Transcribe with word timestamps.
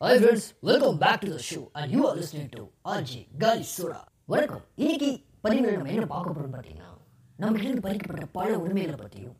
Hi 0.00 0.18
friends 0.20 0.46
welcome 0.60 0.96
back 0.98 1.20
to 1.20 1.28
the 1.34 1.40
show 1.48 1.60
and 1.72 1.92
you 1.94 2.00
are 2.08 2.16
listening 2.18 2.48
to 2.48 2.62
RG 2.84 3.20
Gali 3.42 3.64
சூரா 3.74 3.98
வணக்கம். 4.26 4.64
இன்னைக்கு 4.74 5.08
பதிவுகள் 5.40 5.76
நம்ம 5.76 5.90
என்ன 5.90 6.06
பார்க்க 6.06 6.34
போறோம்னு 6.36 6.54
பார்த்தீங்கன்னா 6.54 6.90
நம்ம 7.36 7.58
கிட்ட 7.58 7.80
பறிக்கப்பட்ட 7.86 8.26
பல 8.32 8.58
உண்மைகளை 8.58 8.96
பற்றியும் 8.96 9.36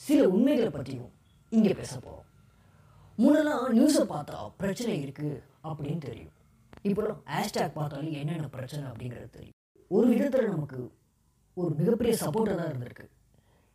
சில 0.00 0.28
உண்மைகளை 0.28 0.70
பற்றியும் 0.70 1.10
இங்கே 1.52 1.74
பேச 1.74 1.92
போகிறோம் 1.98 2.28
முன்னெல்லாம் 3.18 3.66
நியூஸை 3.78 4.04
பார்த்தா 4.14 4.38
பிரச்சனை 4.56 5.00
இருக்கு 5.02 5.42
அப்படின்னு 5.64 6.02
தெரியும். 6.08 6.34
இப்போலாம் 6.84 7.20
ஹேஷ்டேக் 7.34 7.76
பார்த்தாலும் 7.78 8.12
என்னென்ன 8.12 8.48
பிரச்சனை 8.48 8.84
அப்படிங்கிறது 8.90 9.30
தெரியும். 9.30 9.58
ஒரு 9.90 10.06
விதத்தில் 10.06 10.52
நமக்கு 10.56 10.80
ஒரு 11.56 11.74
மிகப்பெரிய 11.74 12.14
சப்போர்ட்டாக 12.24 12.58
தான் 12.60 12.72
இருந்திருக்கு. 12.72 13.06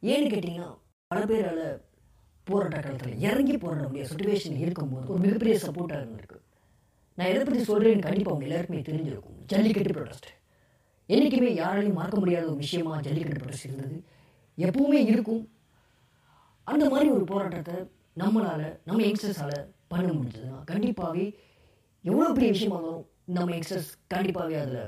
ஏன்னு 0.04 0.34
கேட்டிங்கன்னா 0.34 0.72
பல 1.12 1.22
பேரால் 1.26 1.66
போராட்ட 2.50 2.80
காலத்தில் 2.80 3.22
இறங்கி 3.28 3.56
போராடக்கூடிய 3.58 4.04
சுச்சுவேஷன் 4.12 4.58
இருக்கும்போது 4.64 5.08
ஒரு 5.14 5.22
மிகப்பெரிய 5.26 5.56
சப்போர்ட்டாக 5.66 6.02
இருந்திருக்கு. 6.04 6.40
நான் 7.18 7.32
எதை 7.34 7.44
பற்றி 7.44 7.62
சொல்கிறேன்னு 7.70 8.08
கண்டிப்பாக 8.08 8.34
அவங்க 8.34 8.48
எல்லாருக்குமே 8.48 8.82
தெரிஞ்சிருக்கும். 8.90 9.38
ஜல்லிக்கட்டு 9.46 9.96
ப்ரொடெஸ்ட் 9.98 10.30
என்றைக்குமே 11.10 11.52
யாராலையும் 11.62 12.00
மறக்க 12.00 12.18
முடியாத 12.20 12.46
ஒரு 12.46 12.56
விஷயமா 12.56 12.94
ஜல்லிக்கட்டு 13.00 13.42
ப்ரொடெஸ்ட் 13.44 13.68
இருந்தது. 13.70 13.98
எப்பவுமே 14.58 15.00
இருக்கும். 15.12 15.44
அந்த 16.68 16.86
மாதிரி 16.90 17.10
ஒரு 17.10 17.24
போராட்டத்தை 17.24 17.76
நம்மளால் 18.22 18.68
நம்ம 18.84 19.00
யங்ஸ்டர்ஸால் 19.08 19.58
பண்ண 19.88 20.08
முடிஞ்சதுன்னா 20.12 20.58
கண்டிப்பாகவே 20.72 21.26
எவ்வளோ 22.04 22.32
பெரிய 22.38 22.50
விஷயமாகவும் 22.56 23.04
நம்ம 23.38 23.54
யங்ஸ்டர்ஸ் 23.56 23.92
கண்டிப்பாகவே 24.14 24.58
அதில் 24.64 24.82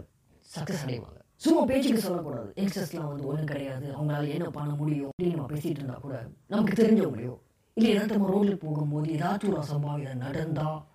சக்ஸஸ் 0.56 0.84
அடைவாங்க. 0.86 1.18
சும்மா 1.44 1.62
பேச்சுக்கு 1.66 2.02
சொல்லக்கூடாது. 2.06 2.50
யங்ஸ்டர்ஸ்லாம் 2.56 3.12
வந்து 3.12 3.28
ஒன்றும் 3.28 3.52
கிடையாது. 3.52 3.86
அவங்களால 3.98 4.32
என்ன 4.38 4.48
பண்ண 4.58 4.72
முடியும் 4.74 5.12
அப்படின்னு 5.12 5.36
நம்ம 5.36 5.52
பேசிகிட்டு 5.54 5.82
இருந்தால் 5.82 6.04
கூட 6.06 6.16
நமக்கு 6.48 6.74
தெரிஞ்சவங்களையோ 6.82 7.36
இல்லை 7.80 7.92
ஏதாவது 7.96 8.16
நம்ம 8.18 8.32
ரோட்டில் 8.34 8.64
போகும்போது 8.64 9.14
ஏதாச்சும் 9.14 9.52
ஒரு 9.52 9.62
அசம்பாவிதம் 9.66 10.24
நடந்தால் 10.26 10.86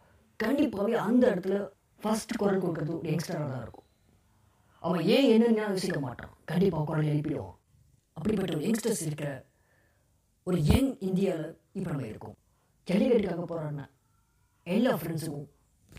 கண்டிப்பாகவே 0.42 0.94
அந்த 1.06 1.34
இடத்துல 1.34 1.70
ஃபர்ஸ்ட் 2.00 2.36
குரல் 2.36 2.62
கொடுக்கறது 2.62 2.92
ஒரு 2.96 3.08
யங்ஸ்டராக 3.10 3.48
தான் 3.52 3.62
இருக்கும். 3.62 3.86
அவன் 4.78 5.04
ஏன் 5.14 5.28
என்னன்னு 5.34 5.56
யோசிக்க 5.56 6.00
மாட்டான். 6.00 6.32
கண்டிப்பாக 6.44 6.84
குரல் 6.84 7.04
எழுப்பிடுவான். 7.04 7.54
அப்படிப்பட்ட 8.12 8.56
ஒரு 8.56 8.66
யங்ஸ்டர்ஸ் 8.66 9.02
இருக்கிற 9.02 9.46
ஒரு 10.42 10.62
யங் 10.62 10.98
இந்தியாவில் 10.98 11.58
இப்போ 11.72 11.90
நம்ம 11.90 12.06
இருக்கோம். 12.06 12.36
ஜல்லிக்கட்டுக்காக 12.86 13.44
போகிறான்னா 13.52 13.86
எல்லா 14.62 14.94
ஃப்ரெண்ட்ஸுக்கும் 14.94 15.48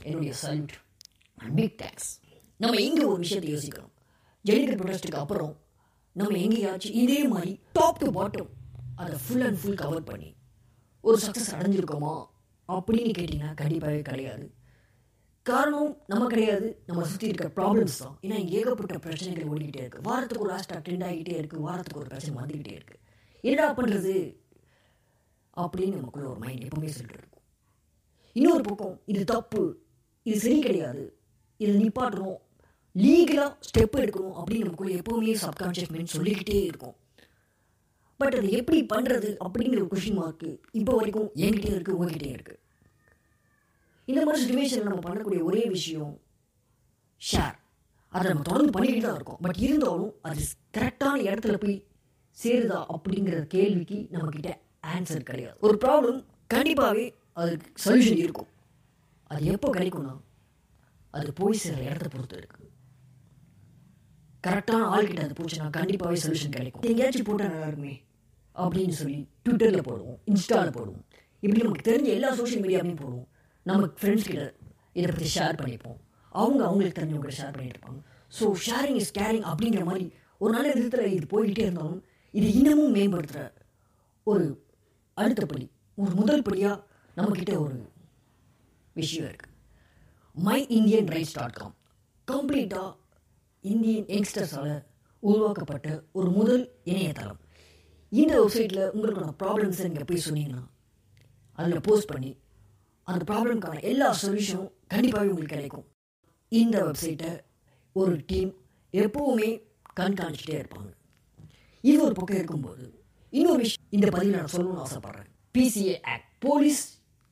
என்னுடைய 0.03 0.33
சல்யூட் 0.43 0.75
அண்ட் 1.35 1.55
பிக் 1.55 1.77
தேங்க்ஸ் 1.83 2.11
நம்ம 2.57 2.81
இங்கே 2.81 3.03
ஒரு 3.03 3.17
விஷயத்தை 3.17 3.49
யோசிக்கணும். 3.55 3.93
ஜல்லிக்கட்டு 4.41 4.83
ப்ரொடெஸ்ட்டுக்கு 4.83 5.23
அப்புறம் 5.23 5.59
நம்ம 6.11 6.37
எங்கேயாச்சும் 6.37 6.91
இதே 6.91 7.27
மாதிரி 7.27 7.59
டாப் 7.73 7.97
டு 7.97 8.11
பாட்டம் 8.21 8.51
அதை 8.95 9.17
ஃபுல் 9.27 9.41
அண்ட் 9.41 9.57
ஃபுல் 9.61 9.81
கவர் 9.83 10.03
பண்ணி 10.03 10.34
ஒரு 11.07 11.17
சக்ஸஸ் 11.25 11.55
அடைஞ்சிருக்கோமா? 11.57 12.13
அப்படின்னு 12.75 13.11
கேட்டிங்கன்னா 13.17 13.49
கண்டிப்பாகவே 13.61 14.01
கிடையாது. 14.11 14.45
காரணம் 15.45 15.91
நம்ம 16.11 16.27
கிடையாது. 16.27 16.67
நம்ம 16.85 17.03
சுற்றி 17.09 17.27
இருக்க 17.31 17.47
ப்ராப்ளம்ஸ் 17.57 17.97
தான். 18.03 18.15
ஏன்னா 18.21 18.37
இங்கே 18.43 18.55
ஏகப்பட்ட 18.59 18.97
பிரச்சனைகள் 18.97 19.49
ஓடிக்கிட்டே 19.51 19.83
இருக்குது 19.83 20.07
வாரத்துக்கு 20.09 20.45
ஒரு 20.45 20.53
ஹேஷ்டாக் 20.55 20.85
ட்ரெண்ட் 20.85 21.05
ஆகிட்டே 21.09 21.35
இருக்குது 21.41 21.65
வாரத்துக்கு 21.67 22.01
ஒரு 22.01 22.09
பிரச்சனை 22.13 22.37
வந்துக்கிட்டே 22.41 22.73
இருக்குது 22.77 23.01
என்னடா 23.43 23.67
பண்ணுறது 23.73 24.15
அப்படின்னு 25.63 25.99
நமக்குள்ள 25.99 26.27
ஒரு 26.29 26.39
மைண்ட் 26.39 26.63
எப்பவுமே 26.67 26.89
சொல்லிட்டு 26.95 27.19
இருக்கும். 27.21 27.43
இன்னொரு 28.35 28.63
பக்கம் 28.63 28.95
இது 29.05 29.23
தப்பு. 29.23 29.61
இது 30.23 30.39
சரி 30.39 30.59
கிடையாது. 30.59 31.03
இது 31.59 31.73
நிப்பாட்டுறோம் 31.83 32.39
லீகலாக 32.95 33.51
ஸ்டெப் 33.67 33.95
எடுக்கணும் 34.03 34.37
அப்படின்னு 34.39 34.67
நமக்குள்ள 34.67 34.93
எப்பவுமே 35.01 35.35
சப்கான்ஷியஸ் 35.45 35.93
மைண்ட் 35.93 36.15
சொல்லிக்கிட்டே 36.15 36.59
இருக்கும். 36.71 36.95
பட் 38.19 38.35
அது 38.39 38.49
எப்படி 38.51 38.79
பண்ணுறது 38.93 39.29
அப்படிங்கிற 39.45 39.79
ஒரு 39.79 39.89
கொஷின் 39.93 40.19
மார்க்கு 40.19 40.49
இப்போ 40.71 40.93
வரைக்கும் 40.95 41.29
என்கிட்டே 41.45 41.71
இருக்குது 41.75 41.97
உங்ககிட்டே 41.97 42.31
இருக்குது 42.35 42.61
இந்த 44.07 44.21
மாதிரி 44.25 44.41
சுச்சுவேஷனில் 44.41 44.89
நம்ம 44.89 45.03
பண்ணக்கூடிய 45.09 45.41
ஒரே 45.43 45.63
விஷயம் 45.69 46.13
ஷேர் 47.21 47.55
அதை 48.13 48.25
நம்ம 48.31 48.45
தொடர்ந்து 48.49 48.73
பண்ணிக்கிட்டு 48.75 49.07
தான் 49.07 49.15
இருக்கோம். 49.15 49.39
பட் 49.45 49.57
இருந்தாலும் 49.57 50.11
அது 50.21 50.41
கரெக்டான 50.77 51.15
இடத்துல 51.29 51.57
போய் 51.63 51.75
சேருதா 52.37 52.79
அப்படிங்கிற 52.95 53.37
கேள்விக்கு 53.55 53.97
நம்மக்கிட்ட 54.11 54.51
ஆன்சர் 54.93 55.27
கிடையாது. 55.29 55.57
ஒரு 55.59 55.75
ப்ராப்ளம் 55.83 56.19
கண்டிப்பாகவே 56.53 57.05
அதுக்கு 57.33 57.67
சொல்யூஷன் 57.85 58.21
இருக்கும். 58.25 58.49
அது 59.31 59.45
எப்போ 59.53 59.69
கிடைக்கும்னா 59.73 60.13
அது 61.13 61.29
போய் 61.33 61.61
சேர 61.63 61.81
இடத்த 61.89 62.07
பொறுத்து 62.09 62.37
இருக்குது 62.41 62.69
கரெக்டான 64.47 64.87
ஆள்கிட்ட 64.95 65.21
அது 65.25 65.37
போச்சுன்னா 65.39 65.67
கண்டிப்பாகவே 65.77 66.17
சொல்யூஷன் 66.23 66.55
கிடைக்கும். 66.57 66.83
எங்கேயாச்சும் 66.89 67.27
போட்டால் 67.29 67.53
நல்லா 67.53 67.69
இருக்குமே 67.69 67.93
அப்படின்னு 68.55 68.95
சொல்லி 69.01 69.19
ட்விட்டரில் 69.45 69.87
போடுவோம் 69.89 70.19
இன்ஸ்டாவில் 70.31 70.75
போடுவோம். 70.77 71.03
இப்படி 71.43 71.61
நமக்கு 71.65 71.87
தெரிஞ்ச 71.91 72.09
எல்லா 72.17 72.29
சோஷியல் 72.39 72.63
மீடியாவையும் 72.65 73.01
போடுவோம். 73.03 73.27
நம்ம 73.65 73.89
ஃப்ரெண்ட்ஸ் 73.99 74.27
கிட்ட 74.29 74.43
இதை 74.97 75.07
பற்றி 75.11 75.29
ஷேர் 75.37 75.57
பண்ணிப்போம். 75.61 75.99
அவங்க 76.41 76.61
அவங்களுக்கு 76.67 76.99
தெரிஞ்சவங்க 76.99 77.33
ஷேர் 77.39 77.55
பண்ணிட்டு 77.57 77.77
இருப்பாங்க. 77.77 78.01
ஸோ 78.37 78.45
ஷேரிங் 78.67 78.99
இஸ் 79.01 79.13
கேரிங் 79.19 79.45
அப்படிங்கிற 79.51 79.83
மாதிரி 79.89 80.05
ஒரு 80.43 80.51
நல்ல 80.55 80.67
விதத்தில் 80.77 81.13
இது 81.17 81.25
போய்கிட்டே 81.33 81.65
இருந்தாலும் 81.67 82.01
இது 82.33 82.47
இன்னமும் 82.59 82.95
மேம்படுத்துகிற 82.97 83.43
ஒரு 84.27 84.45
அடுத்த 85.17 85.43
படி 85.51 85.65
ஒரு 85.97 86.11
முதல் 86.21 86.45
படியாக 86.47 86.77
நம்மக்கிட்ட 87.17 87.53
ஒரு 87.65 87.77
விஷயம் 88.95 89.27
இருக்குது 89.29 89.53
my 90.35 90.59
Indian 90.77 91.09
rights 91.15 91.35
dot 91.37 91.57
com 91.59 91.75
கம்ப்ளீட்டாக 92.27 92.89
இந்தியன் 93.71 94.07
யங்ஸ்டர்ஸால் 94.13 94.73
உருவாக்கப்பட்ட 95.19 95.89
ஒரு 96.17 96.29
முதல் 96.37 96.63
இணையதளம். 96.83 97.39
இந்த 98.21 98.33
வெப்சைட்டில் 98.41 98.83
உங்களுக்கான 98.95 99.31
ப்ராப்ளம்ஸை 99.43 99.85
நீங்கள் 99.87 100.09
போய் 100.09 100.25
சொன்னீங்கன்னா 100.27 100.63
அதில் 101.59 101.85
போஸ்ட் 101.87 102.11
பண்ணி 102.11 102.31
அந்த 103.07 103.21
ப்ராப்ளம்க்கான 103.29 103.81
எல்லா 103.91 104.07
சொல்யூஷனும் 104.21 104.69
கண்டிப்பாகவே 104.93 105.31
உங்களுக்கு 105.31 105.55
கிடைக்கும். 105.55 105.87
இந்த 106.51 106.77
வெப்சைட்டை 106.87 107.31
ஒரு 107.91 108.15
டீம் 108.25 108.51
எப்போவுமே 109.03 109.49
கண்காணிச்சிட்டே 109.99 110.57
இருப்பாங்க. 110.61 110.91
இது 111.89 111.97
ஒரு 112.05 112.15
பக்கம் 112.19 112.37
இருக்கும்போது 112.37 112.85
இன்னொரு 113.29 113.61
விஷயம் 113.63 113.87
இந்த 113.97 114.07
பதிவில் 114.15 114.39
நான் 114.39 114.53
சொல்லணும்னு 114.55 114.83
ஆசைப்பட்றேன். 114.85 115.31
PCA 115.57 115.97
act 116.13 116.31
police 116.39 116.83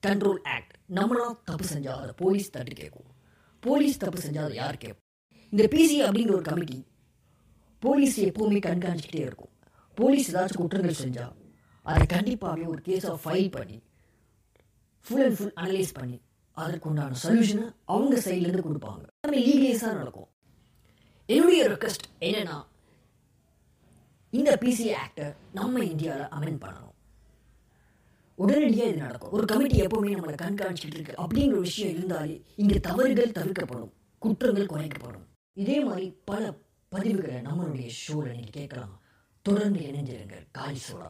control 0.04 0.42
act 0.56 0.74
நம்மளாம் 1.00 1.38
தப்பு 1.50 1.66
செஞ்சால் 1.74 2.02
அதை 2.04 2.14
போலீஸ் 2.24 2.54
தட்டி 2.56 2.74
கேட்கும். 2.82 3.10
போலீஸ் 3.64 4.02
தப்பு 4.04 4.20
செஞ்சால் 4.26 4.48
அதை 4.50 4.58
யார் 4.64 4.84
கேட்கும் 4.84 5.03
இந்த 5.54 5.64
பிசி 5.72 5.98
அப்படிங்கிற 6.06 6.34
ஒரு 6.38 6.42
கமிட்டி 6.42 6.78
போலீஸ் 7.80 8.20
எப்போவுமே 8.20 8.60
கண்காணிச்சுக்கிட்டே 8.68 9.24
இருக்கும். 9.30 9.52
போலீஸ் 9.98 10.30
ஏதாச்சும் 10.32 10.62
குற்றங்கள் 10.62 11.02
செஞ்சால் 11.02 11.34
அதை 11.82 12.06
கண்டிப்பாகவே 12.14 12.66
ஒரு 12.74 12.82
கேஸாக 12.86 13.18
ஃபைல் 13.24 13.50
பண்ணி 13.52 13.78
ஃபுல் 15.06 15.24
அண்ட் 15.26 15.38
ஃபுல் 15.38 15.54
அனலைஸ் 15.64 15.92
பண்ணி 15.98 16.18
அதற்கு 16.58 16.88
உண்டான 16.90 17.18
சொல்யூஷனை 17.24 17.66
அவங்க 17.94 18.16
சைட்லேருந்து 18.26 18.66
கொடுப்பாங்க 18.68 19.04
எல்லாமே 19.16 19.40
லீகலைஸாக 19.48 19.94
நடக்கும். 19.94 20.30
என்னுடைய 21.26 21.62
ரெக்வஸ்ட் 21.74 22.08
என்னென்னா 22.28 22.58
இந்த 24.30 24.58
பிசி 24.62 24.88
ஆக்டை 25.02 25.28
நம்ம 25.60 25.84
இந்தியாவில் 25.84 26.32
அமெண்ட் 26.38 26.62
பண்ணணும். 26.64 26.96
உடனடியாக 28.36 28.90
இது 28.90 28.98
நடக்கும். 28.98 29.32
ஒரு 29.32 29.46
கமிட்டி 29.46 29.78
எப்போவுமே 29.82 30.16
நம்மளை 30.20 30.38
கண்காணிச்சுட்டு 30.46 30.98
இருக்கு. 31.00 31.16
அப்படிங்கிற 31.24 31.60
விஷயம் 31.68 31.94
இருந்தாலே 31.96 32.38
இங்கே 32.56 32.80
தவறுகள் 32.80 33.38
தவிர்க்கப்படும். 33.40 33.94
குற்றங்கள் 34.20 34.72
குறைக்கப்படும். 34.74 35.28
இதே 35.54 35.80
மாதிரி 35.84 36.08
பல 36.26 36.44
பதிவுகளை 36.92 37.36
நம்மளுடைய 37.48 37.88
ஷோவில் 37.88 38.32
நீங்கள் 38.32 38.58
கேட்கலாம். 38.60 39.02
தொடர்ந்து 39.42 39.80
இணைஞ்சிருங்கள் 39.80 40.46
காலி 40.52 40.80
சோடா 40.88 41.10